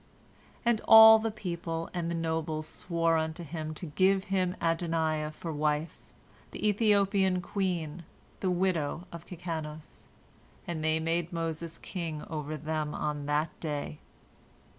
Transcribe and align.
And 0.65 0.81
all 0.87 1.19
the 1.19 1.29
people 1.29 1.87
and 1.93 2.09
the 2.09 2.15
nobles 2.15 2.65
swore 2.65 3.17
unto 3.17 3.43
him 3.43 3.75
to 3.75 3.85
give 3.85 4.23
him 4.33 4.55
Adoniah 4.59 5.29
for 5.31 5.53
wife, 5.53 5.99
the 6.49 6.67
Ethiopian 6.67 7.39
queen, 7.39 8.03
the 8.39 8.49
widow 8.49 9.05
of 9.11 9.27
Kikanos. 9.27 10.07
And 10.65 10.83
they 10.83 10.99
made 10.99 11.31
Moses 11.31 11.77
king 11.77 12.23
over 12.31 12.57
them 12.57 12.95
on 12.95 13.27
that 13.27 13.51
day. 13.59 13.99